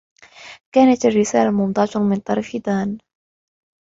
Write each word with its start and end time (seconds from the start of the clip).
كانت 0.75 1.05
الرّسالة 1.05 1.51
مُمضاة 1.51 1.87
من 2.09 2.15
طرف 2.19 2.55
دان. 2.65 2.97